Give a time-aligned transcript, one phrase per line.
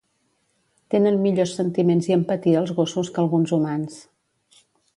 [0.93, 4.01] Tenen millors sentiments i empatia els gossos que alguns humans